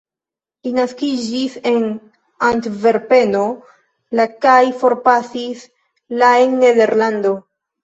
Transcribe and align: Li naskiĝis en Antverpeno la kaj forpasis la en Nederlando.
Li 0.67 0.69
naskiĝis 0.77 1.57
en 1.71 1.85
Antverpeno 2.47 3.43
la 4.21 4.27
kaj 4.47 4.57
forpasis 4.83 5.69
la 6.25 6.35
en 6.49 6.61
Nederlando. 6.67 7.39